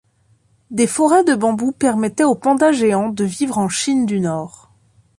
Des 0.71 0.87
forêts 0.87 1.23
de 1.23 1.35
bambous 1.35 1.73
permettaient 1.73 2.23
aux 2.23 2.33
pandas 2.33 2.71
géants 2.71 3.09
de 3.09 3.23
vivre 3.23 3.59
en 3.59 3.69
Chine 3.69 4.07
du 4.07 4.19
Nord. 4.19 4.71